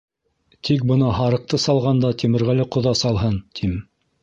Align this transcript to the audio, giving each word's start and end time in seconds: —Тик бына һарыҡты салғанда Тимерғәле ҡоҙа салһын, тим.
—Тик 0.67 0.85
бына 0.91 1.09
һарыҡты 1.17 1.59
салғанда 1.67 2.11
Тимерғәле 2.23 2.67
ҡоҙа 2.77 2.97
салһын, 3.05 3.39
тим. 3.61 3.79